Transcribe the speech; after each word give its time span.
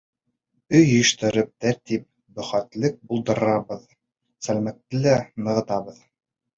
Өй 0.79 0.85
йыйыштырып, 0.87 1.51
тәртип, 1.65 2.07
бөхтәлек 2.39 2.99
булдырабыҙ, 3.13 3.87
сәләмәтлекте 4.49 5.07
лә 5.09 5.17
нығытабыҙ. 5.49 6.07